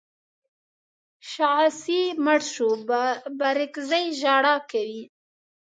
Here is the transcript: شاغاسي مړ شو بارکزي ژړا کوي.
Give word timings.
شاغاسي 1.31 2.01
مړ 2.25 2.39
شو 2.53 2.69
بارکزي 3.39 4.05
ژړا 4.19 4.55
کوي. 4.71 5.03